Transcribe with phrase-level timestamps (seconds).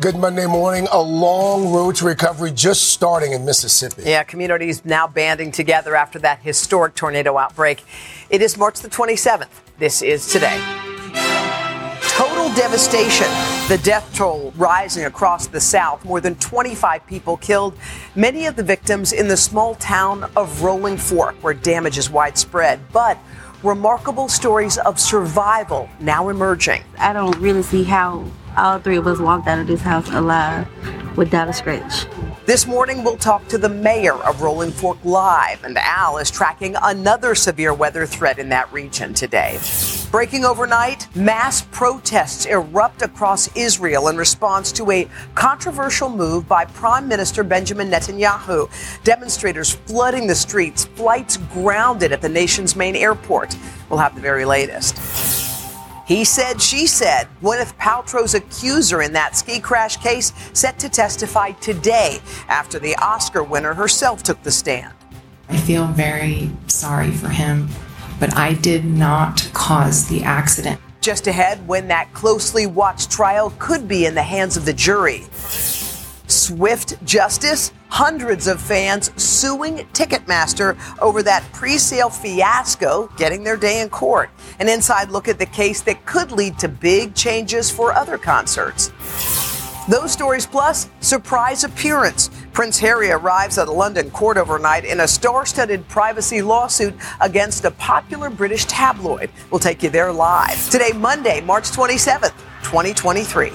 [0.00, 0.88] Good Monday morning.
[0.92, 4.04] A long road to recovery just starting in Mississippi.
[4.06, 7.84] Yeah, communities now banding together after that historic tornado outbreak.
[8.30, 9.50] It is March the 27th.
[9.78, 10.58] This is today.
[12.00, 13.26] Total devastation.
[13.68, 16.02] The death toll rising across the South.
[16.06, 17.76] More than 25 people killed,
[18.14, 22.80] many of the victims in the small town of Rolling Fork, where damage is widespread.
[22.90, 23.18] But
[23.62, 26.84] remarkable stories of survival now emerging.
[26.96, 28.24] I don't really see how
[28.56, 30.66] all three of us walked out of this house alive
[31.16, 32.06] without a scratch.
[32.46, 36.74] This morning, we'll talk to the mayor of Rolling Fork Live, and Al is tracking
[36.82, 39.60] another severe weather threat in that region today.
[40.10, 47.06] Breaking overnight, mass protests erupt across Israel in response to a controversial move by Prime
[47.06, 48.68] Minister Benjamin Netanyahu.
[49.04, 53.56] Demonstrators flooding the streets, flights grounded at the nation's main airport.
[53.88, 54.96] We'll have the very latest.
[56.10, 57.28] He said, she said.
[57.40, 63.44] Gwyneth Paltrow's accuser in that ski crash case set to testify today after the Oscar
[63.44, 64.92] winner herself took the stand.
[65.48, 67.68] I feel very sorry for him,
[68.18, 70.80] but I did not cause the accident.
[71.00, 75.26] Just ahead, when that closely watched trial could be in the hands of the jury.
[76.40, 83.82] Swift justice, hundreds of fans suing Ticketmaster over that pre sale fiasco getting their day
[83.82, 84.30] in court.
[84.58, 88.90] An inside look at the case that could lead to big changes for other concerts.
[89.86, 92.30] Those stories plus surprise appearance.
[92.52, 97.64] Prince Harry arrives at a London court overnight in a star studded privacy lawsuit against
[97.66, 99.30] a popular British tabloid.
[99.50, 100.70] We'll take you there live.
[100.70, 103.52] Today, Monday, March 27th, 2023.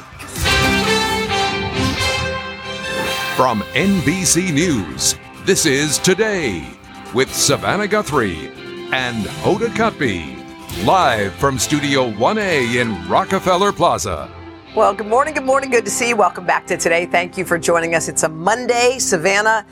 [3.36, 6.66] From NBC News, this is Today
[7.14, 8.48] with Savannah Guthrie
[8.94, 14.32] and Hoda Kotb, live from Studio 1A in Rockefeller Plaza.
[14.74, 15.70] Well, good morning, good morning.
[15.70, 16.16] Good to see you.
[16.16, 17.08] Welcome back to Today.
[17.08, 18.08] Thank you for joining us.
[18.08, 19.00] It's a Monday.
[19.00, 19.66] Savannah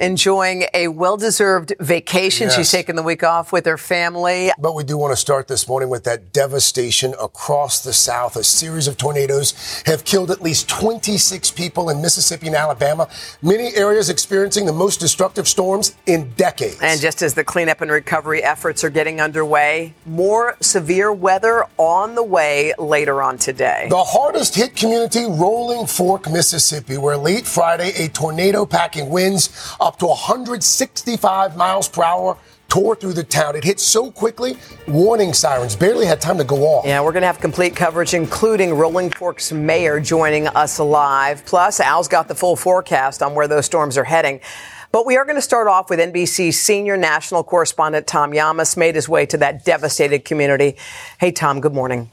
[0.00, 2.48] enjoying a well deserved vacation.
[2.48, 2.56] Yes.
[2.56, 4.50] She's taking the week off with her family.
[4.58, 8.36] But we do want to start this morning with that devastation across the South.
[8.36, 13.08] A series of tornadoes have killed at least 26 people in Mississippi and Alabama.
[13.42, 16.78] Many areas experiencing the most destructive storms in decades.
[16.82, 22.14] And just as the cleanup and recovery efforts are getting underway, more severe weather on
[22.14, 23.86] the way later on today.
[23.90, 29.48] The hardest hit community, Rolling Fork, Mississippi, where late Friday a tornado packing winds
[29.86, 32.36] up to 165 miles per hour
[32.68, 33.54] tore through the town.
[33.54, 34.58] It hit so quickly,
[34.88, 36.84] warning sirens barely had time to go off.
[36.84, 41.46] Yeah, we're going to have complete coverage, including Rolling Fork's mayor joining us live.
[41.46, 44.40] Plus, Al's got the full forecast on where those storms are heading.
[44.90, 48.96] But we are going to start off with NBC's senior national correspondent Tom Llamas made
[48.96, 50.76] his way to that devastated community.
[51.20, 52.10] Hey, Tom, good morning.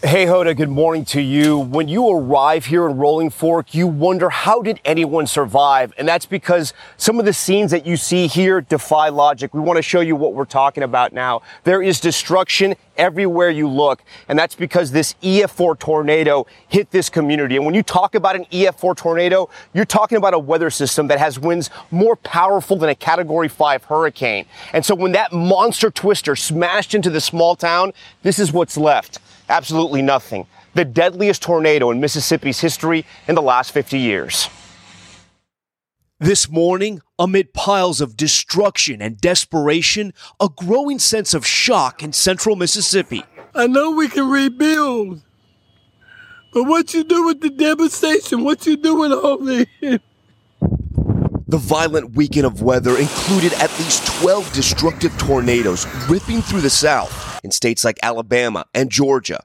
[0.00, 1.58] Hey Hoda, good morning to you.
[1.58, 5.92] When you arrive here in Rolling Fork, you wonder how did anyone survive?
[5.98, 9.52] And that's because some of the scenes that you see here defy logic.
[9.52, 11.42] We want to show you what we're talking about now.
[11.64, 17.56] There is destruction everywhere you look, and that's because this EF4 tornado hit this community.
[17.56, 21.18] And when you talk about an EF4 tornado, you're talking about a weather system that
[21.18, 24.46] has winds more powerful than a category 5 hurricane.
[24.72, 27.92] And so when that monster twister smashed into the small town,
[28.22, 29.18] this is what's left.
[29.48, 30.46] Absolutely nothing.
[30.74, 34.48] The deadliest tornado in Mississippi's history in the last 50 years.
[36.20, 42.56] This morning, amid piles of destruction and desperation, a growing sense of shock in central
[42.56, 43.24] Mississippi.
[43.54, 45.22] I know we can rebuild,
[46.52, 48.44] but what you do with the devastation?
[48.44, 49.66] What you do with all this?
[51.50, 57.40] The violent weekend of weather included at least 12 destructive tornadoes ripping through the South
[57.42, 59.42] in states like Alabama and Georgia.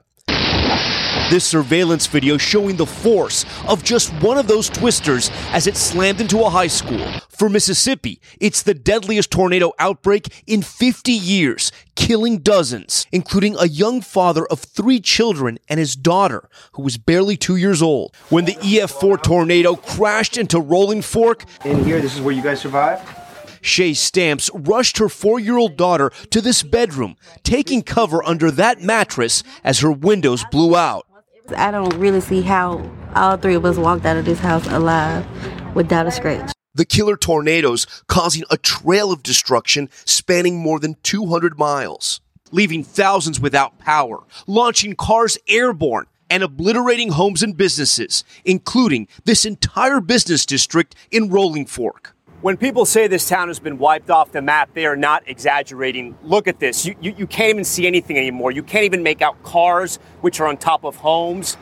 [1.34, 6.20] This surveillance video showing the force of just one of those twisters as it slammed
[6.20, 7.04] into a high school.
[7.28, 14.00] For Mississippi, it's the deadliest tornado outbreak in 50 years, killing dozens, including a young
[14.00, 18.14] father of three children and his daughter, who was barely two years old.
[18.28, 22.60] When the EF4 tornado crashed into Rolling Fork, In here, this is where you guys
[22.60, 23.04] survived?
[23.60, 28.82] Shay Stamps rushed her four year old daughter to this bedroom, taking cover under that
[28.82, 31.08] mattress as her windows blew out.
[31.52, 35.26] I don't really see how all three of us walked out of this house alive
[35.74, 36.52] without a scratch.
[36.74, 42.20] The killer tornadoes causing a trail of destruction spanning more than 200 miles,
[42.50, 50.00] leaving thousands without power, launching cars airborne, and obliterating homes and businesses, including this entire
[50.00, 52.13] business district in Rolling Fork.
[52.44, 56.14] When people say this town has been wiped off the map, they are not exaggerating.
[56.22, 56.84] Look at this.
[56.84, 58.50] You, you, you can't even see anything anymore.
[58.50, 61.56] You can't even make out cars, which are on top of homes.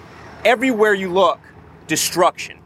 [0.44, 1.38] Everywhere you look,
[1.86, 2.58] destruction.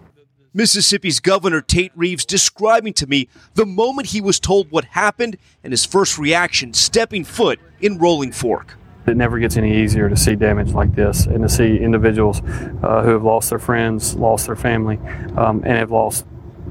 [0.54, 5.70] Mississippi's Governor Tate Reeves describing to me the moment he was told what happened and
[5.70, 8.78] his first reaction stepping foot in Rolling Fork.
[9.06, 13.02] It never gets any easier to see damage like this and to see individuals uh,
[13.02, 14.96] who have lost their friends, lost their family,
[15.36, 16.24] um, and have lost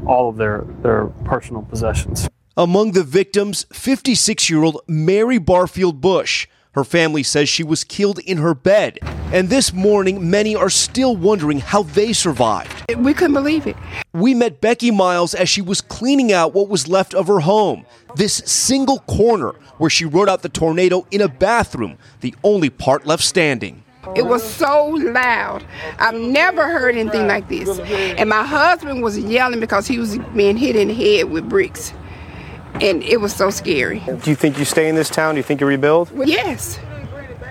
[0.06, 2.28] all of their, their personal possessions.
[2.58, 6.48] Among the victims, 56 year old Mary Barfield Bush.
[6.72, 9.00] Her family says she was killed in her bed.
[9.32, 12.94] And this morning, many are still wondering how they survived.
[12.98, 13.78] We couldn't believe it.
[14.14, 17.86] We met Becky Miles as she was cleaning out what was left of her home.
[18.16, 23.06] This single corner where she wrote out the tornado in a bathroom, the only part
[23.06, 23.85] left standing.
[24.16, 25.66] It was so loud.
[26.00, 27.80] I've never heard anything like this.
[27.80, 31.94] And my husband was yelling because he was being hit in the head with bricks.
[32.82, 34.00] And it was so scary.
[34.00, 35.36] Do you think you stay in this town?
[35.36, 36.12] Do you think you rebuild?
[36.28, 36.78] Yes.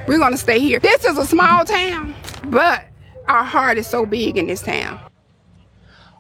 [0.07, 0.79] We're going to stay here.
[0.79, 2.15] This is a small town,
[2.45, 2.85] but
[3.27, 5.01] our heart is so big in this town.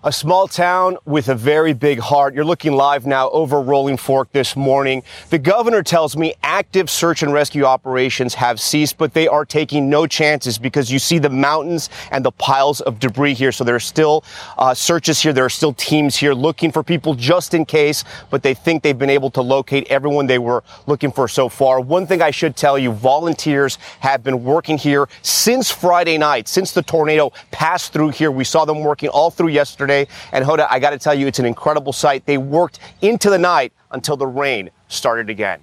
[0.07, 2.35] A small town with a very big heart.
[2.35, 5.03] You're looking live now over Rolling Fork this morning.
[5.31, 9.89] The governor tells me active search and rescue operations have ceased, but they are taking
[9.89, 13.51] no chances because you see the mountains and the piles of debris here.
[13.51, 14.25] So there are still
[14.59, 15.33] uh, searches here.
[15.33, 18.99] There are still teams here looking for people just in case, but they think they've
[18.99, 21.81] been able to locate everyone they were looking for so far.
[21.81, 26.73] One thing I should tell you, volunteers have been working here since Friday night, since
[26.73, 28.31] the tornado passed through here.
[28.31, 29.94] We saw them working all through yesterday.
[30.33, 32.27] And Hoda, I got to tell you, it's an incredible sight.
[32.27, 35.61] They worked into the night until the rain started again.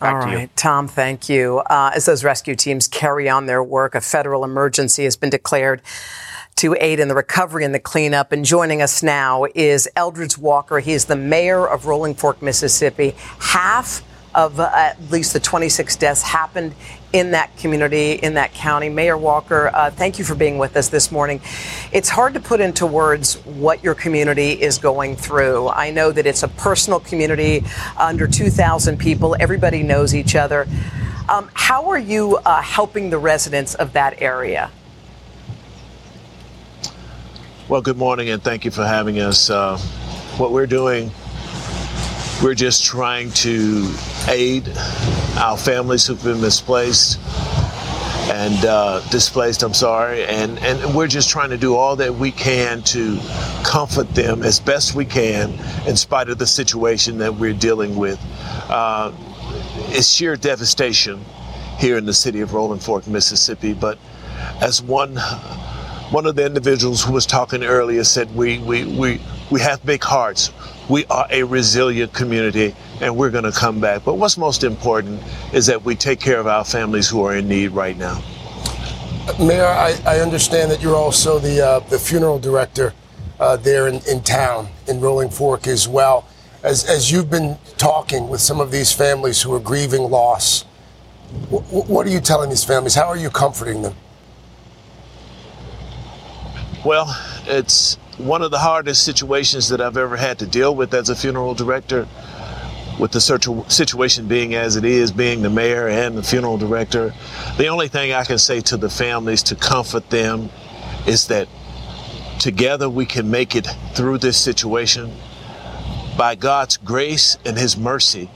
[0.00, 0.50] Back All to you.
[0.56, 1.58] Tom, thank you.
[1.58, 5.80] Uh, as those rescue teams carry on their work, a federal emergency has been declared
[6.56, 8.32] to aid in the recovery and the cleanup.
[8.32, 10.80] And joining us now is Eldridge Walker.
[10.80, 13.14] He is the mayor of Rolling Fork, Mississippi.
[13.38, 14.02] Half
[14.34, 16.74] of uh, at least the 26 deaths happened
[17.12, 18.88] in that community, in that county.
[18.88, 21.40] Mayor Walker, uh, thank you for being with us this morning.
[21.92, 25.68] It's hard to put into words what your community is going through.
[25.68, 27.64] I know that it's a personal community,
[27.98, 29.36] under 2,000 people.
[29.38, 30.66] Everybody knows each other.
[31.28, 34.70] Um, how are you uh, helping the residents of that area?
[37.68, 39.48] Well, good morning and thank you for having us.
[39.48, 39.78] Uh,
[40.36, 41.10] what we're doing,
[42.42, 43.88] we're just trying to
[44.28, 44.68] aid
[45.36, 47.20] our families who've been misplaced
[48.30, 52.32] and uh, displaced, I'm sorry, and, and we're just trying to do all that we
[52.32, 53.20] can to
[53.64, 55.52] comfort them as best we can
[55.86, 58.20] in spite of the situation that we're dealing with.
[58.68, 59.12] Uh,
[59.90, 61.24] it's sheer devastation
[61.78, 63.98] here in the city of Rolling Fork, Mississippi, but
[64.60, 65.16] as one
[66.10, 69.20] one of the individuals who was talking earlier said we we we,
[69.52, 70.50] we have big hearts.
[70.88, 74.02] We are a resilient community and we're going to come back.
[74.02, 75.22] But what's most important
[75.52, 78.22] is that we take care of our families who are in need right now.
[79.38, 82.94] Mayor, I, I understand that you're also the uh, the funeral director
[83.38, 86.26] uh, there in, in town in Rolling Fork as well.
[86.62, 90.62] As as you've been talking with some of these families who are grieving loss,
[91.50, 92.94] wh- what are you telling these families?
[92.94, 93.94] How are you comforting them?
[96.84, 97.16] Well,
[97.46, 101.16] it's one of the hardest situations that I've ever had to deal with as a
[101.16, 102.06] funeral director.
[103.00, 107.14] With the situ- situation being as it is, being the mayor and the funeral director,
[107.56, 110.50] the only thing I can say to the families to comfort them
[111.06, 111.48] is that
[112.38, 115.10] together we can make it through this situation.
[116.18, 118.30] By God's grace and His mercy,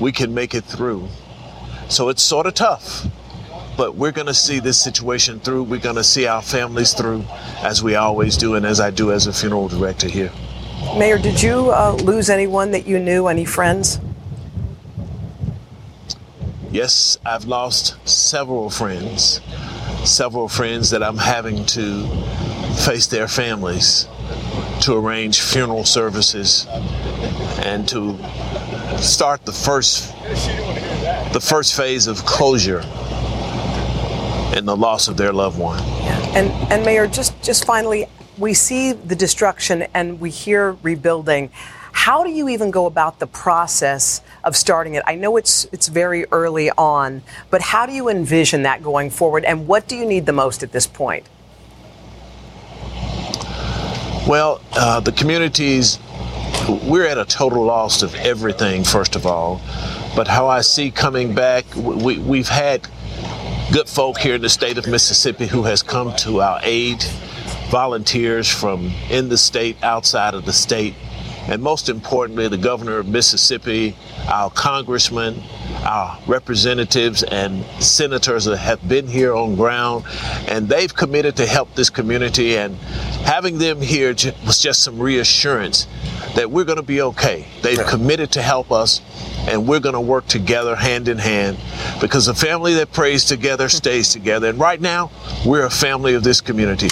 [0.00, 1.08] we can make it through.
[1.88, 3.06] So it's sort of tough,
[3.76, 5.64] but we're going to see this situation through.
[5.64, 7.24] We're going to see our families through,
[7.58, 10.32] as we always do, and as I do as a funeral director here.
[10.96, 13.98] Mayor, did you uh, lose anyone that you knew, any friends?
[16.70, 19.40] Yes, I've lost several friends,
[20.04, 22.06] several friends that I'm having to
[22.84, 24.08] face their families
[24.82, 26.66] to arrange funeral services
[27.64, 28.18] and to
[28.98, 30.12] start the first
[31.32, 32.82] the first phase of closure
[34.54, 35.80] in the loss of their loved one.
[36.34, 38.06] And and Mayor, just just finally,
[38.38, 41.50] we see the destruction and we hear rebuilding.
[41.92, 45.02] How do you even go about the process of starting it?
[45.06, 49.44] I know it's it's very early on, but how do you envision that going forward?
[49.44, 51.26] And what do you need the most at this point?
[54.26, 55.98] Well, uh, the communities,
[56.82, 59.60] we're at a total loss of everything, first of all.
[60.16, 62.88] But how I see coming back, we, we've had
[63.72, 67.02] good folk here in the state of Mississippi who has come to our aid,
[67.70, 70.94] volunteers from in the state, outside of the state,
[71.48, 73.94] and most importantly, the governor of Mississippi,
[74.28, 75.42] our congressmen,
[75.84, 80.04] our representatives and senators that have been here on ground,
[80.48, 82.56] and they've committed to help this community.
[82.56, 82.76] And
[83.26, 84.14] having them here
[84.46, 85.86] was just some reassurance
[86.34, 87.46] that we're going to be okay.
[87.62, 89.00] They've committed to help us,
[89.48, 91.58] and we're going to work together hand in hand
[92.00, 94.48] because a family that prays together stays together.
[94.48, 95.10] And right now,
[95.46, 96.90] we're a family of this community.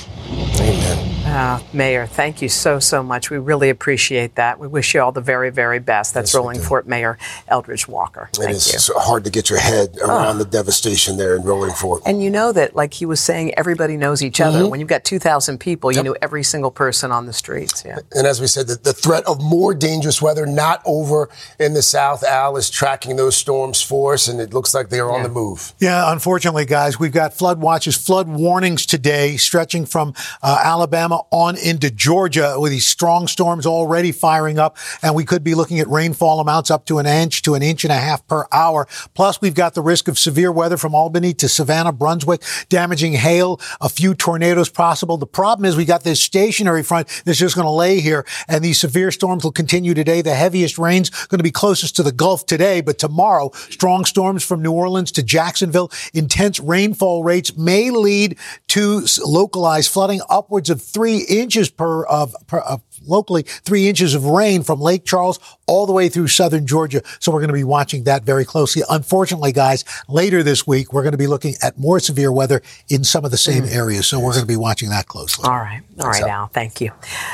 [1.33, 1.43] Amen.
[1.43, 3.31] Uh, Mayor, thank you so, so much.
[3.31, 4.59] We really appreciate that.
[4.59, 6.15] We wish you all the very, very best.
[6.15, 8.29] That's yes, Rolling Fork Mayor Eldridge Walker.
[8.35, 8.95] Thank it is you.
[8.99, 10.39] hard to get your head around oh.
[10.41, 12.03] the devastation there in Rolling Fork.
[12.05, 14.61] And you know that, like he was saying, everybody knows each other.
[14.61, 14.71] Mm-hmm.
[14.71, 16.05] When you've got 2,000 people, yep.
[16.05, 17.83] you know every single person on the streets.
[17.85, 17.99] Yeah.
[18.13, 21.83] And as we said, the, the threat of more dangerous weather not over in the
[21.83, 22.23] South.
[22.25, 25.17] Al is tracking those storms for us, and it looks like they are yeah.
[25.17, 25.73] on the move.
[25.79, 31.57] Yeah, unfortunately, guys, we've got flood watches, flood warnings today, stretching from uh, Alabama on
[31.57, 34.77] into Georgia with these strong storms already firing up.
[35.03, 37.85] And we could be looking at rainfall amounts up to an inch to an inch
[37.85, 38.87] and a half per hour.
[39.15, 43.61] Plus, we've got the risk of severe weather from Albany to Savannah, Brunswick, damaging hail,
[43.81, 45.17] a few tornadoes possible.
[45.17, 48.65] The problem is we got this stationary front that's just going to lay here and
[48.65, 50.23] these severe storms will continue today.
[50.23, 54.43] The heaviest rains going to be closest to the Gulf today, but tomorrow, strong storms
[54.45, 58.39] from New Orleans to Jacksonville, intense rainfall rates may lead
[58.69, 64.25] to localized flooding upwards of three inches per of, per, of locally three inches of
[64.25, 67.03] rain from Lake Charles all the way through southern Georgia.
[67.19, 68.83] So we're going to be watching that very closely.
[68.91, 73.05] Unfortunately, guys, later this week, we're going to be looking at more severe weather in
[73.05, 73.75] some of the same mm.
[73.75, 74.07] areas.
[74.07, 75.49] So we're going to be watching that closely.
[75.49, 75.83] All right.
[76.01, 76.29] All right, so.
[76.29, 76.47] Al.
[76.49, 76.91] Thank you.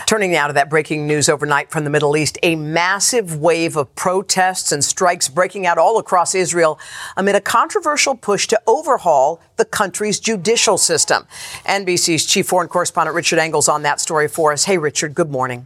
[0.06, 3.94] Turning now to that breaking news overnight from the Middle East, a massive wave of
[3.94, 6.78] protests and strikes breaking out all across Israel
[7.16, 11.26] amid a controversial push to overhaul the country's judicial system.
[11.66, 14.64] NBC's chief foreign correspondent Richard Engel's on that story for us.
[14.64, 15.57] Hey, Richard, good morning.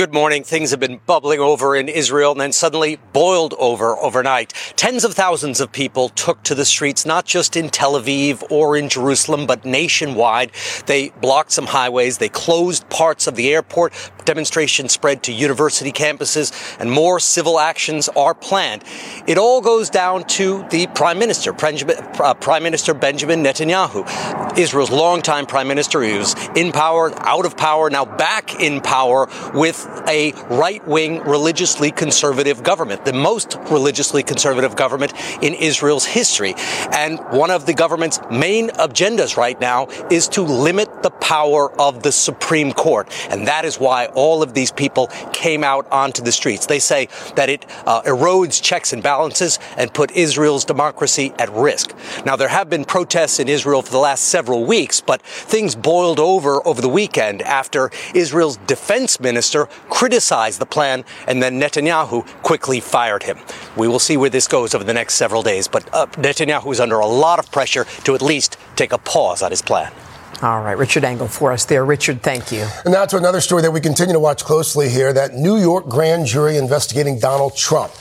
[0.00, 0.44] Good morning.
[0.44, 4.54] Things have been bubbling over in Israel and then suddenly boiled over overnight.
[4.74, 8.78] Tens of thousands of people took to the streets, not just in Tel Aviv or
[8.78, 10.52] in Jerusalem, but nationwide.
[10.86, 12.16] They blocked some highways.
[12.16, 13.92] They closed parts of the airport.
[14.30, 18.84] Demonstrations spread to university campuses and more civil actions are planned.
[19.26, 25.46] It all goes down to the prime minister, uh, Prime Minister Benjamin Netanyahu, Israel's longtime
[25.46, 25.98] prime minister.
[25.98, 31.90] Was in power, out of power, now back in power with a right wing, religiously
[31.90, 36.54] conservative government, the most religiously conservative government in Israel's history.
[36.92, 42.04] And one of the government's main agendas right now is to limit the power of
[42.04, 43.08] the Supreme Court.
[43.30, 46.66] And that is why all of these people came out onto the streets.
[46.66, 51.94] They say that it uh, erodes checks and balances and put Israel's democracy at risk.
[52.26, 56.20] Now, there have been protests in Israel for the last several weeks, but things boiled
[56.20, 62.80] over over the weekend after Israel's defense minister criticized the plan, and then Netanyahu quickly
[62.80, 63.38] fired him.
[63.76, 66.80] We will see where this goes over the next several days, but uh, Netanyahu is
[66.80, 69.92] under a lot of pressure to at least take a pause on his plan.
[70.42, 71.84] All right, Richard Engel for us there.
[71.84, 72.66] Richard, thank you.
[72.84, 75.86] And now to another story that we continue to watch closely here that New York
[75.86, 77.92] grand jury investigating Donald Trump.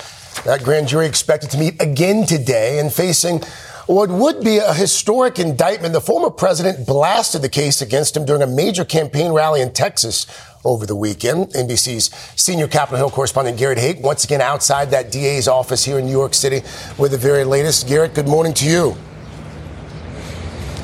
[0.46, 3.42] That grand jury expected to meet again today and facing
[3.88, 5.92] what would be a historic indictment.
[5.92, 10.26] The former president blasted the case against him during a major campaign rally in Texas
[10.64, 11.48] over the weekend.
[11.50, 16.06] NBC's senior Capitol Hill correspondent Garrett Haake, once again outside that DA's office here in
[16.06, 16.62] New York City
[16.98, 17.86] with the very latest.
[17.86, 18.96] Garrett, good morning to you.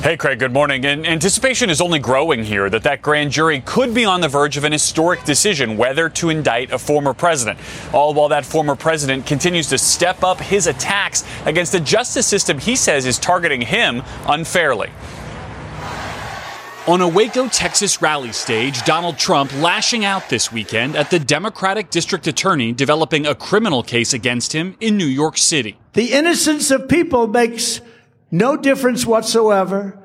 [0.06, 0.86] Hey, Craig, good morning.
[0.86, 4.56] And anticipation is only growing here that that grand jury could be on the verge
[4.56, 7.58] of an historic decision whether to indict a former president.
[7.92, 12.60] All while that former president continues to step up his attacks against a justice system
[12.60, 14.90] he says is targeting him unfairly.
[16.86, 21.90] On a Waco, Texas rally stage, Donald Trump lashing out this weekend at the Democratic
[21.90, 25.76] district attorney developing a criminal case against him in New York City.
[25.94, 27.80] The innocence of people makes
[28.36, 30.02] no difference whatsoever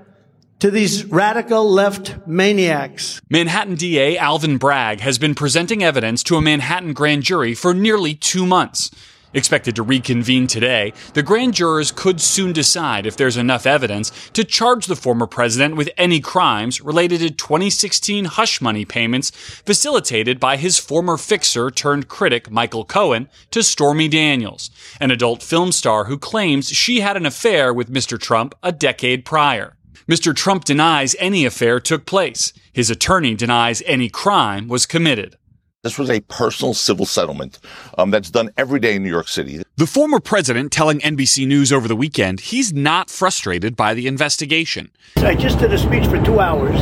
[0.60, 3.20] to these radical left maniacs.
[3.30, 8.14] Manhattan DA Alvin Bragg has been presenting evidence to a Manhattan grand jury for nearly
[8.14, 8.92] two months.
[9.34, 14.44] Expected to reconvene today, the grand jurors could soon decide if there's enough evidence to
[14.44, 20.58] charge the former president with any crimes related to 2016 hush money payments facilitated by
[20.58, 24.70] his former fixer turned critic Michael Cohen to Stormy Daniels,
[25.00, 28.20] an adult film star who claims she had an affair with Mr.
[28.20, 29.78] Trump a decade prior.
[30.10, 30.36] Mr.
[30.36, 32.52] Trump denies any affair took place.
[32.74, 35.38] His attorney denies any crime was committed.
[35.84, 37.58] This was a personal civil settlement
[37.98, 39.64] um, that's done every day in New York City.
[39.78, 44.92] The former president telling NBC News over the weekend he's not frustrated by the investigation.
[45.16, 46.80] I just did a speech for two hours.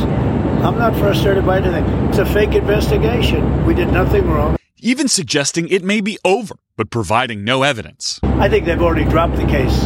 [0.62, 1.86] I'm not frustrated by anything.
[2.10, 3.64] It's a fake investigation.
[3.64, 4.58] We did nothing wrong.
[4.80, 8.20] Even suggesting it may be over, but providing no evidence.
[8.22, 9.84] I think they've already dropped the case,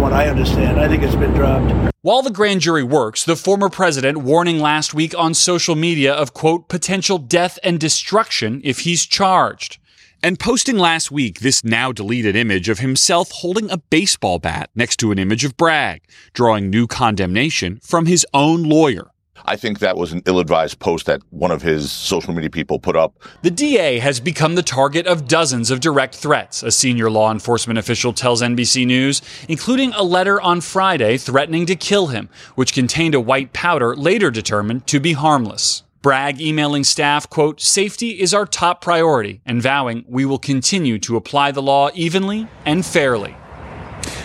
[0.00, 0.80] what I understand.
[0.80, 1.94] I think it's been dropped.
[2.02, 6.32] While the grand jury works, the former president warning last week on social media of,
[6.32, 9.78] quote, potential death and destruction if he's charged.
[10.22, 14.96] And posting last week this now deleted image of himself holding a baseball bat next
[14.98, 16.02] to an image of Bragg,
[16.32, 19.10] drawing new condemnation from his own lawyer.
[19.44, 22.96] I think that was an ill-advised post that one of his social media people put
[22.96, 23.14] up.
[23.42, 27.78] The DA has become the target of dozens of direct threats, a senior law enforcement
[27.78, 33.14] official tells NBC News, including a letter on Friday threatening to kill him, which contained
[33.14, 35.82] a white powder later determined to be harmless.
[36.02, 41.16] Bragg emailing staff, quote, safety is our top priority, and vowing we will continue to
[41.16, 43.36] apply the law evenly and fairly.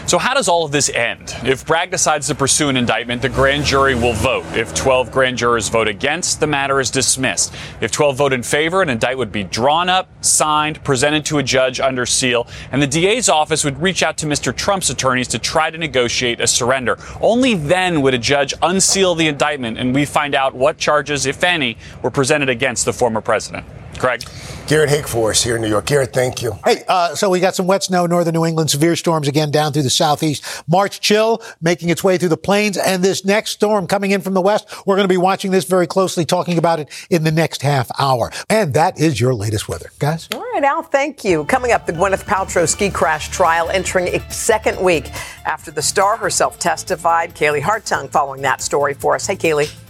[0.08, 1.36] So, how does all of this end?
[1.44, 4.46] If Bragg decides to pursue an indictment, the grand jury will vote.
[4.54, 7.52] If 12 grand jurors vote against, the matter is dismissed.
[7.82, 11.44] If 12 vote in favor, an indictment would be drawn up, signed, presented to a
[11.44, 14.56] judge under seal, and the DA's office would reach out to Mr.
[14.56, 17.00] Trump's attorneys to try to negotiate a surrender.
[17.20, 21.44] Only then would a judge unseal the indictment and we find out what charges, if
[21.44, 23.66] any, were presented against the former president.
[23.98, 24.24] Craig.
[24.68, 25.86] Garrett Haake for us here in New York.
[25.86, 26.54] Garrett, thank you.
[26.66, 29.74] Hey, uh, so we got some wet snow, northern New England, severe storms again down
[29.74, 30.44] through the southeast.
[30.68, 34.34] March chill making its way through the plains, and this next storm coming in from
[34.34, 34.68] the west.
[34.86, 37.90] We're going to be watching this very closely, talking about it in the next half
[38.00, 38.32] hour.
[38.50, 40.28] And that is your latest weather, guys.
[40.34, 41.46] All right, Al, thank you.
[41.46, 45.12] Coming up, the Gwyneth Paltrow ski crash trial entering its second week
[45.46, 47.36] after the star herself testified.
[47.36, 49.25] Kaylee Hartung following that story for us.
[49.25, 49.85] Hey, Kaylee.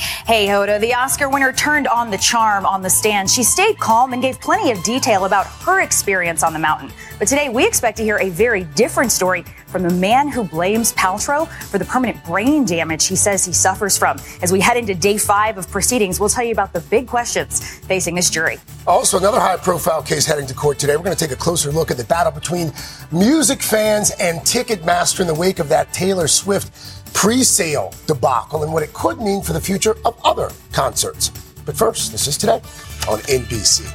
[0.00, 3.28] Hey, Hoda, the Oscar winner turned on the charm on the stand.
[3.28, 6.90] She stayed calm and gave plenty of detail about her experience on the mountain.
[7.18, 10.92] But today, we expect to hear a very different story from the man who blames
[10.94, 14.18] Paltrow for the permanent brain damage he says he suffers from.
[14.40, 17.78] As we head into day five of proceedings, we'll tell you about the big questions
[17.80, 18.58] facing this jury.
[18.86, 20.96] Also, another high profile case heading to court today.
[20.96, 22.72] We're going to take a closer look at the battle between
[23.12, 28.72] music fans and Ticketmaster in the wake of that Taylor Swift pre sale debacle and
[28.72, 31.30] what it could mean for the future of other concerts.
[31.64, 32.60] But first, this is today
[33.08, 33.86] on NBC.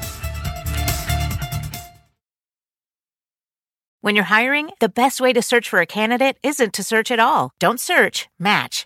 [4.01, 7.19] When you're hiring, the best way to search for a candidate isn't to search at
[7.19, 7.51] all.
[7.59, 8.85] Don't search, match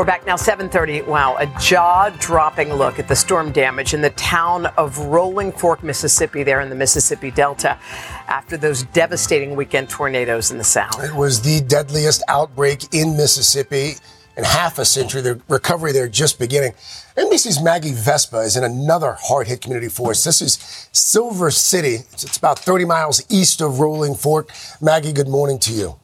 [0.00, 1.02] We're back now, 7:30.
[1.02, 6.42] Wow, a jaw-dropping look at the storm damage in the town of Rolling Fork, Mississippi,
[6.42, 7.78] there in the Mississippi Delta,
[8.26, 11.04] after those devastating weekend tornadoes in the South.
[11.04, 13.96] It was the deadliest outbreak in Mississippi
[14.38, 15.20] in half a century.
[15.20, 16.72] The recovery there just beginning.
[17.18, 20.24] NBC's Maggie Vespa is in another hard-hit community for us.
[20.24, 21.96] This is Silver City.
[22.10, 24.50] It's, it's about 30 miles east of Rolling Fork.
[24.80, 26.00] Maggie, good morning to you.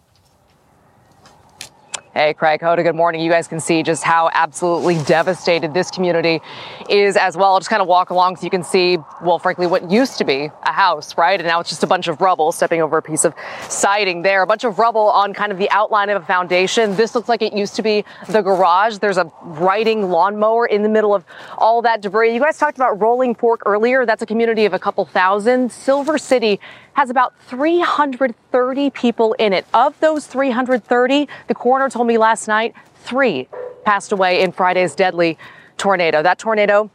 [2.17, 3.21] Hey, Craig Hoda, good morning.
[3.21, 6.41] You guys can see just how absolutely devastated this community
[6.89, 7.53] is as well.
[7.53, 10.25] I'll just kind of walk along so you can see, well, frankly, what used to
[10.25, 11.39] be a house, right?
[11.39, 13.35] And now it's just a bunch of rubble, stepping over a piece of
[13.69, 16.97] siding there, a bunch of rubble on kind of the outline of a foundation.
[16.97, 18.97] This looks like it used to be the garage.
[18.97, 21.23] There's a riding lawnmower in the middle of
[21.59, 22.33] all that debris.
[22.33, 24.07] You guys talked about Rolling Fork earlier.
[24.07, 25.71] That's a community of a couple thousand.
[25.71, 26.61] Silver City
[26.97, 29.67] has about 330 people in it.
[29.75, 33.49] Of those 330, the coroner told me last night, three
[33.85, 35.37] passed away in Friday's deadly
[35.77, 36.23] tornado.
[36.23, 36.91] That tornado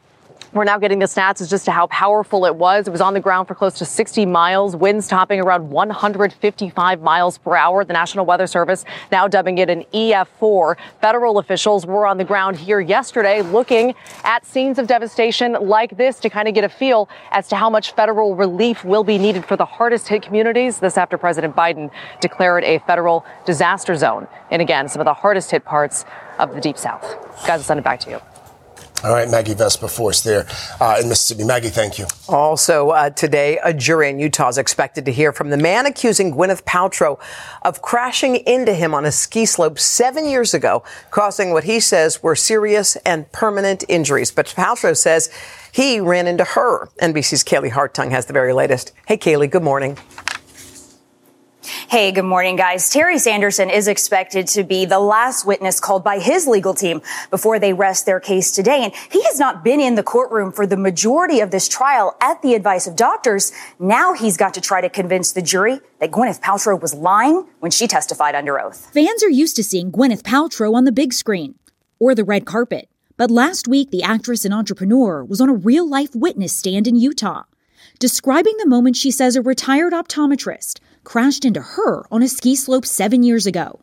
[0.54, 2.88] we're now getting the stats as just to how powerful it was.
[2.88, 7.38] It was on the ground for close to 60 miles, winds topping around 155 miles
[7.38, 7.86] per hour.
[7.86, 10.76] The National Weather Service now dubbing it an EF4.
[11.00, 16.20] Federal officials were on the ground here yesterday looking at scenes of devastation like this
[16.20, 19.46] to kind of get a feel as to how much federal relief will be needed
[19.46, 20.80] for the hardest hit communities.
[20.80, 24.28] This after President Biden declared a federal disaster zone.
[24.50, 26.06] And again, some of the hardest hit parts
[26.40, 27.04] of the Deep South.
[27.48, 28.31] Guys, I'll send it back to you.
[29.04, 30.46] All right, Maggie Vespa Force there
[30.80, 31.44] uh, in Mississippi.
[31.44, 32.06] Maggie, thank you.
[32.30, 36.32] Also, uh, today, a jury in Utah is expected to hear from the man accusing
[36.32, 37.20] Gwyneth Paltrow
[37.64, 42.22] of crashing into him on a ski slope seven years ago, causing what he says
[42.22, 44.30] were serious and permanent injuries.
[44.30, 45.32] But Paltrow says
[45.72, 46.88] he ran into her.
[47.02, 48.92] NBC's Kaylee Hartung has the very latest.
[49.08, 49.98] Hey, Kaylee, good morning.
[51.90, 52.90] Hey, good morning, guys.
[52.90, 57.60] Terry Sanderson is expected to be the last witness called by his legal team before
[57.60, 58.84] they rest their case today.
[58.84, 62.42] And he has not been in the courtroom for the majority of this trial at
[62.42, 63.52] the advice of doctors.
[63.80, 67.72] Now he's got to try to convince the jury that Gwyneth Paltrow was lying when
[67.72, 68.92] she testified under oath.
[68.94, 71.56] Fans are used to seeing Gwyneth Paltrow on the big screen
[72.00, 72.90] or the red carpet.
[73.16, 76.96] But last week, the actress and entrepreneur was on a real life witness stand in
[76.96, 77.44] Utah,
[78.00, 82.86] describing the moment she says a retired optometrist crashed into her on a ski slope
[82.86, 83.80] seven years ago.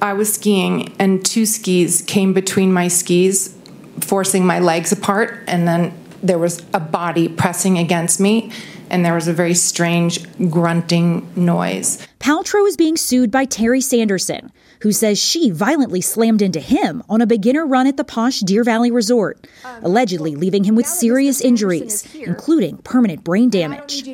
[0.00, 3.56] I was skiing, and two skis came between my skis,
[4.00, 8.50] forcing my legs apart, and then there was a body pressing against me,
[8.90, 12.06] and there was a very strange grunting noise.
[12.18, 14.50] Paltrow is being sued by Terry Sanderson,
[14.84, 18.62] who says she violently slammed into him on a beginner run at the posh Deer
[18.62, 19.46] Valley Resort,
[19.80, 24.06] allegedly leaving him with serious injuries, including permanent brain damage.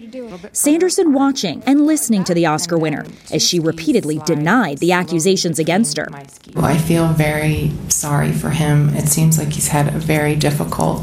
[0.52, 5.96] Sanderson watching and listening to the Oscar winner as she repeatedly denied the accusations against
[5.96, 6.08] her.
[6.54, 8.90] I feel very sorry for him.
[8.90, 11.02] It seems like he's had a very difficult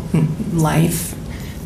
[0.53, 1.13] life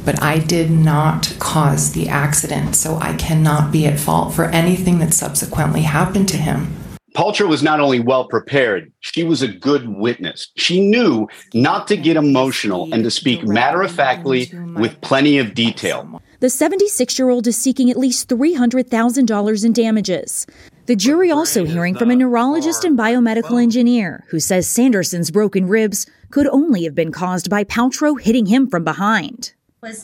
[0.03, 4.97] but I did not cause the accident, so I cannot be at fault for anything
[4.97, 6.75] that subsequently happened to him.
[7.15, 10.49] Paltrow was not only well prepared, she was a good witness.
[10.55, 15.53] She knew not to get emotional and to speak matter of factly with plenty of
[15.53, 16.21] detail.
[16.39, 20.47] The 76 year old is seeking at least $300,000 in damages.
[20.85, 26.07] The jury also hearing from a neurologist and biomedical engineer who says Sanderson's broken ribs
[26.31, 29.53] could only have been caused by Paltrow hitting him from behind.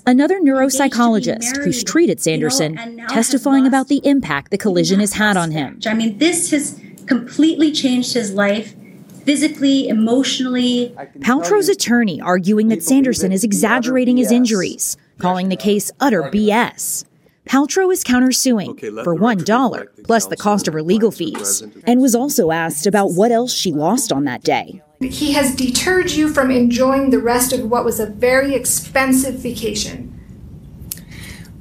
[0.07, 5.79] Another neuropsychologist who's treated Sanderson testifying about the impact the collision has had on him.
[5.85, 8.75] I mean, this has completely changed his life
[9.23, 10.95] physically, emotionally.
[11.19, 17.03] Paltrow's attorney arguing that Sanderson is exaggerating his injuries, calling the case utter BS.
[17.45, 22.51] Paltrow is countersuing for $1 plus the cost of her legal fees and was also
[22.51, 24.81] asked about what else she lost on that day.
[25.01, 30.13] He has deterred you from enjoying the rest of what was a very expensive vacation.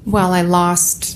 [0.05, 1.16] Well, I lost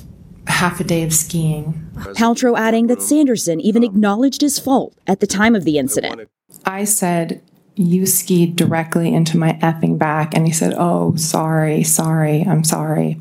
[0.51, 1.91] half a day of skiing.
[2.15, 6.29] Paltrow adding that Sanderson even acknowledged his fault at the time of the incident.
[6.65, 7.43] I said,
[7.77, 10.35] You skied directly into my effing back.
[10.35, 13.21] And he said, Oh, sorry, sorry, I'm sorry.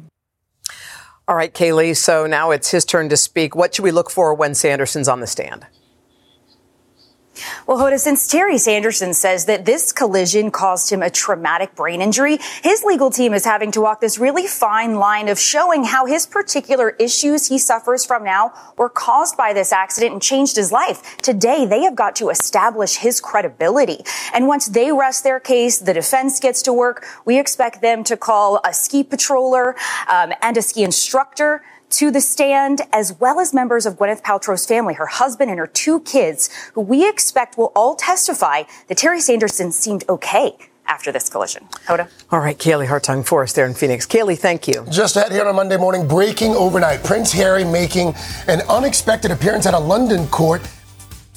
[1.27, 1.95] All right, Kaylee.
[1.95, 3.55] So now it's his turn to speak.
[3.55, 5.67] What should we look for when Sanderson's on the stand?
[7.67, 12.39] Well, Hoda, since Terry Sanderson says that this collision caused him a traumatic brain injury,
[12.63, 16.25] his legal team is having to walk this really fine line of showing how his
[16.25, 21.17] particular issues he suffers from now were caused by this accident and changed his life.
[21.17, 24.03] Today, they have got to establish his credibility.
[24.33, 27.05] And once they rest their case, the defense gets to work.
[27.25, 29.75] We expect them to call a ski patroller
[30.07, 34.65] um, and a ski instructor to the stand, as well as members of Gwyneth Paltrow's
[34.65, 39.19] family, her husband and her two kids, who we expect will all testify that Terry
[39.19, 41.67] Sanderson seemed okay after this collision.
[41.85, 42.09] Hoda?
[42.31, 44.05] All right, Kaylee Hartung for us there in Phoenix.
[44.05, 44.85] Kaylee, thank you.
[44.89, 47.03] Just ahead here on Monday morning, breaking overnight.
[47.03, 48.15] Prince Harry making
[48.47, 50.61] an unexpected appearance at a London court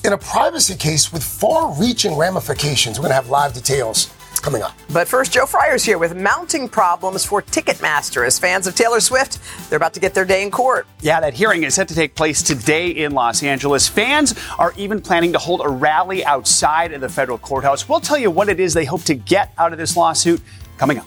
[0.04, 2.98] in a privacy case with far reaching ramifications.
[2.98, 4.76] We're going to have live details coming up.
[4.92, 8.26] But first, Joe Fryer's here with mounting problems for Ticketmaster.
[8.26, 9.38] As fans of Taylor Swift,
[9.70, 10.86] they're about to get their day in court.
[11.00, 13.88] Yeah, that hearing is set to take place today in Los Angeles.
[13.88, 17.88] Fans are even planning to hold a rally outside of the federal courthouse.
[17.88, 20.40] We'll tell you what it is they hope to get out of this lawsuit
[20.76, 21.06] coming up.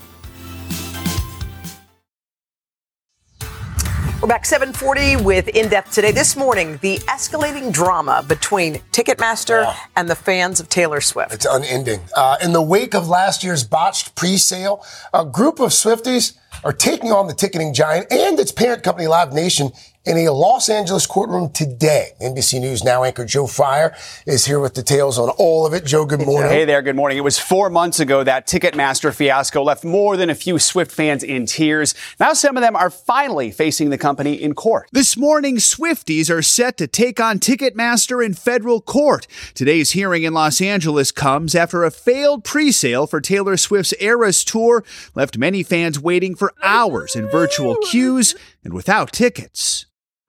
[4.26, 6.12] We're back 740 with In Depth today.
[6.12, 9.78] This morning, the escalating drama between Ticketmaster yeah.
[9.96, 11.32] and the fans of Taylor Swift.
[11.32, 12.00] It's unending.
[12.16, 14.84] Uh, in the wake of last year's botched pre-sale,
[15.14, 19.32] a group of Swifties are taking on the ticketing giant and its parent company Live
[19.32, 19.72] Nation
[20.06, 22.12] in a Los Angeles courtroom today.
[22.22, 23.96] NBC News Now anchor Joe Fryer
[24.28, 25.86] is here with details on all of it.
[25.86, 26.52] Joe, good morning.
[26.52, 27.18] Hey there, good morning.
[27.18, 31.24] It was four months ago that Ticketmaster fiasco left more than a few Swift fans
[31.24, 31.96] in tears.
[32.20, 34.89] Now some of them are finally facing the company in court.
[34.91, 39.26] This morning, Swifties are set to take on Ticketmaster in federal court.
[39.56, 44.84] Today's hearing in Los Angeles comes after a failed pre-sale for Taylor Swift's Eras tour
[45.15, 49.86] left many fans waiting for hours in virtual queues and without tickets.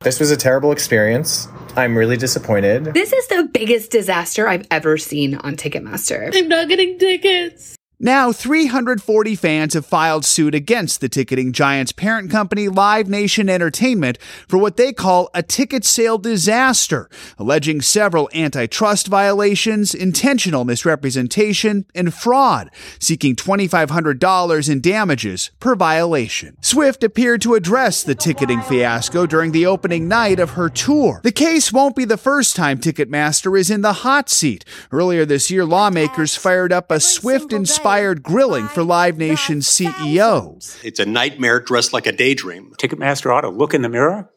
[0.07, 1.49] This was a terrible experience.
[1.75, 2.85] I'm really disappointed.
[2.95, 6.31] This is the biggest disaster I've ever seen on Ticketmaster.
[6.33, 7.75] I'm not getting tickets.
[7.99, 14.19] Now, 340 fans have filed suit against the ticketing giant's parent company, Live Nation Entertainment,
[14.47, 22.13] for what they call a ticket sale disaster, alleging several antitrust violations, intentional misrepresentation, and
[22.13, 26.59] fraud, seeking $2,500 in damages per violation.
[26.61, 31.23] Swift appeared to address the ticketing fiasco during the opening night of her tour.
[31.25, 34.67] The case won't be the first time Ticketmaster is in the hot seat.
[34.93, 40.57] Earlier this year, lawmakers fired up a Swift inspired inspired grilling for Live Nation's CEO.
[40.85, 42.73] It's a nightmare dressed like a daydream.
[42.81, 44.29] Ticketmaster ought to look in the mirror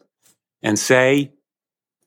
[0.62, 1.33] and say,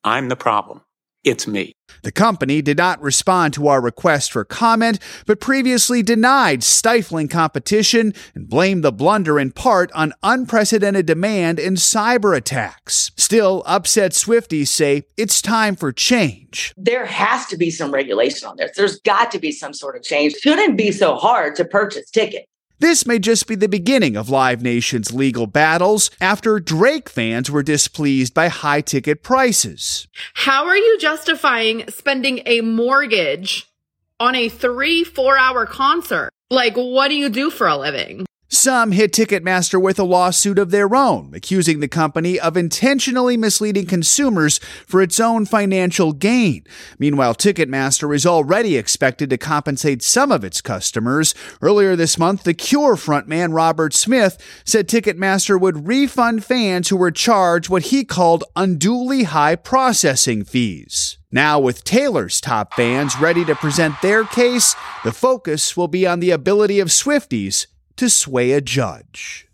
[0.05, 0.83] I'm the problem.
[1.25, 1.73] It's me.
[2.03, 8.13] The company did not respond to our request for comment, but previously denied stifling competition
[8.35, 13.13] and blamed the blunder in part on unprecedented demand and cyber attacks.
[13.17, 16.75] Still, upset Swifties say it's time for change.
[16.77, 18.73] There has to be some regulation on this.
[18.77, 20.35] There's got to be some sort of change.
[20.35, 22.47] It shouldn't be so hard to purchase tickets.
[22.83, 27.63] This may just be the beginning of Live Nation's legal battles after Drake fans were
[27.63, 30.09] displeased by high ticket prices.
[30.35, 33.69] How are you justifying spending a mortgage
[34.19, 36.31] on a three, four hour concert?
[36.51, 38.27] Like, what do you do for a living?
[38.55, 43.87] Some hit Ticketmaster with a lawsuit of their own, accusing the company of intentionally misleading
[43.87, 46.65] consumers for its own financial gain.
[46.99, 51.35] Meanwhile, Ticketmaster is already expected to compensate some of its customers.
[51.63, 54.37] Earlier this month, The Cure frontman Robert Smith
[54.67, 61.17] said Ticketmaster would refund fans who were charged what he called unduly high processing fees.
[61.31, 66.21] Now, with Taylor's top fans ready to present their case, the focus will be on
[66.21, 67.67] the ability of Swifties
[68.03, 69.47] to sway a judge.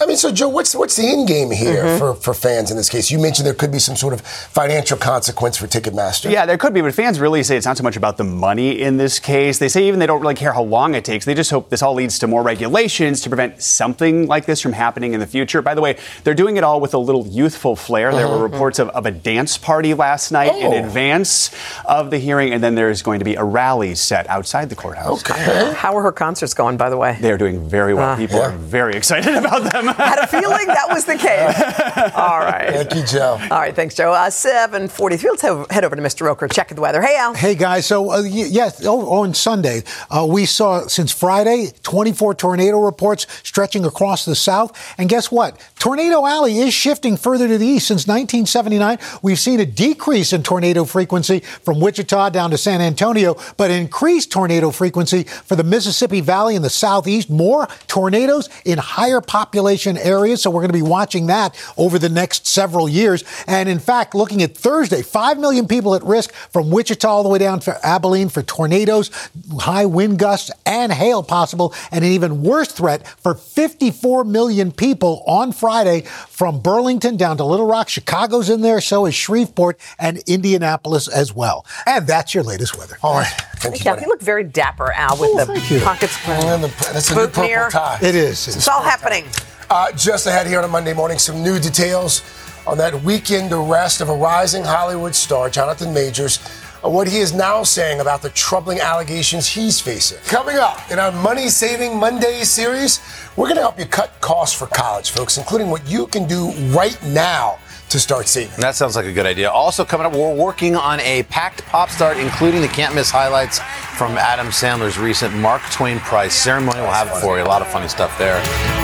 [0.00, 1.98] I mean, so Joe, what's what's the end game here mm-hmm.
[1.98, 3.10] for, for fans in this case?
[3.10, 6.30] You mentioned there could be some sort of financial consequence for Ticketmaster.
[6.30, 8.80] Yeah, there could be, but fans really say it's not so much about the money
[8.80, 9.58] in this case.
[9.58, 11.24] They say even they don't really care how long it takes.
[11.24, 14.72] They just hope this all leads to more regulations to prevent something like this from
[14.72, 15.62] happening in the future.
[15.62, 18.12] By the way, they're doing it all with a little youthful flair.
[18.12, 18.52] There were mm-hmm.
[18.52, 20.72] reports of, of a dance party last night oh.
[20.72, 21.54] in advance
[21.84, 25.28] of the hearing, and then there's going to be a rally set outside the courthouse.
[25.30, 25.72] Okay.
[25.76, 27.16] How are her concerts going, by the way?
[27.20, 28.10] They're doing very well.
[28.10, 28.48] Uh, People yeah.
[28.48, 29.83] are very excited about them.
[29.94, 32.14] Had a feeling that was the case.
[32.14, 32.70] All right.
[32.70, 33.38] Thank you, Joe.
[33.50, 34.12] All right, thanks, Joe.
[34.12, 35.30] Uh, 743.
[35.30, 36.22] Let's have, head over to Mr.
[36.22, 37.02] Roker, checking the weather.
[37.02, 37.34] Hey, Al.
[37.34, 37.86] Hey, guys.
[37.86, 43.84] So, uh, yes, oh, on Sunday, uh, we saw since Friday 24 tornado reports stretching
[43.84, 44.94] across the south.
[44.98, 45.60] And guess what?
[45.78, 47.88] Tornado Alley is shifting further to the east.
[47.88, 53.36] Since 1979, we've seen a decrease in tornado frequency from Wichita down to San Antonio,
[53.56, 57.28] but increased tornado frequency for the Mississippi Valley in the southeast.
[57.28, 60.42] More tornadoes in higher population areas areas.
[60.42, 63.24] So we're going to be watching that over the next several years.
[63.46, 67.28] And in fact, looking at Thursday, 5 million people at risk from Wichita all the
[67.28, 69.10] way down to Abilene for tornadoes,
[69.58, 71.74] high wind gusts, and hail possible.
[71.90, 77.44] And an even worse threat for 54 million people on Friday from Burlington down to
[77.44, 77.88] Little Rock.
[77.88, 81.66] Chicago's in there, so is Shreveport and Indianapolis as well.
[81.86, 82.96] And that's your latest weather.
[83.02, 83.26] All right.
[83.56, 86.16] Thank, you, you look very dapper, Al, with oh, the pockets.
[86.28, 87.98] And the, that's a new purple tie.
[88.02, 88.48] It is.
[88.48, 89.24] It's, it's all happening.
[89.70, 92.22] Uh, just ahead here on a Monday morning, some new details
[92.66, 96.38] on that weekend arrest of a rising Hollywood star, Jonathan Majors,
[96.82, 100.18] what he is now saying about the troubling allegations he's facing.
[100.26, 103.00] Coming up in our Money Saving Monday series,
[103.36, 106.50] we're going to help you cut costs for college, folks, including what you can do
[106.76, 108.58] right now to start saving.
[108.60, 109.50] That sounds like a good idea.
[109.50, 113.60] Also, coming up, we're working on a packed pop start, including the can't miss highlights
[113.96, 116.80] from Adam Sandler's recent Mark Twain Prize ceremony.
[116.80, 117.44] We'll have it for you.
[117.44, 118.83] A lot of funny stuff there.